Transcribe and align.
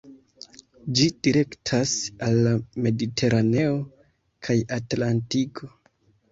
Ĝi 0.99 1.05
direktas 1.27 1.93
al 2.29 2.41
la 2.49 2.55
Mediteraneo 2.87 3.79
kaj 4.49 4.59
Atlantiko. 4.81 5.75